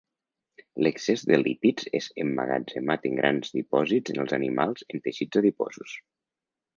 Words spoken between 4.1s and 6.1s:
en els animals en teixits adiposos.